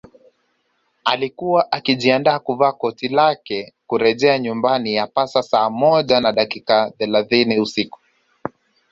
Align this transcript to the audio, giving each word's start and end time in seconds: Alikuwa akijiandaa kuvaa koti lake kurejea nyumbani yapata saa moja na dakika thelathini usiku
Alikuwa 1.05 1.71
akijiandaa 1.71 2.39
kuvaa 2.39 2.71
koti 2.71 3.07
lake 3.07 3.73
kurejea 3.87 4.39
nyumbani 4.39 4.95
yapata 4.95 5.43
saa 5.43 5.69
moja 5.69 6.19
na 6.19 6.31
dakika 6.31 6.91
thelathini 6.97 7.59
usiku 7.59 7.99